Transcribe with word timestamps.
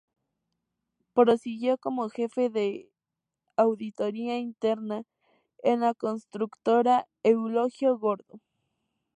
Prosiguió 1.13 1.77
como 1.77 2.09
jefe 2.09 2.49
de 2.49 2.89
auditoría 3.55 4.39
interna 4.39 5.03
en 5.61 5.81
la 5.81 5.93
Constructora 5.93 7.07
Eulogio 7.21 7.99
Gordo. 7.99 8.41